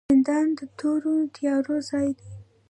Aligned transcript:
زندان 0.09 0.47
د 0.57 0.59
تورو 0.79 1.13
تیارو 1.35 1.75
ځای 1.89 2.09
دی 2.19 2.29